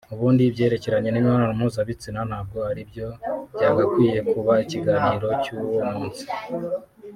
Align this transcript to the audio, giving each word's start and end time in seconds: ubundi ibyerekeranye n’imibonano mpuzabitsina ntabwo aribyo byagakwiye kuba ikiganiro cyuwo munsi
ubundi 0.13 0.41
ibyerekeranye 0.49 1.09
n’imibonano 1.11 1.53
mpuzabitsina 1.59 2.19
ntabwo 2.29 2.57
aribyo 2.69 3.07
byagakwiye 3.55 4.19
kuba 4.31 4.53
ikiganiro 4.63 5.27
cyuwo 5.43 5.79
munsi 5.91 6.23